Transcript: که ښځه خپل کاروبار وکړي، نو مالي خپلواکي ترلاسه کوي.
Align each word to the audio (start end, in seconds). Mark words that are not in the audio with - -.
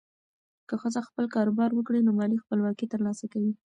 که 0.67 0.75
ښځه 0.81 1.01
خپل 1.07 1.25
کاروبار 1.35 1.69
وکړي، 1.73 1.99
نو 2.03 2.11
مالي 2.19 2.37
خپلواکي 2.43 2.85
ترلاسه 2.93 3.25
کوي. 3.33 3.53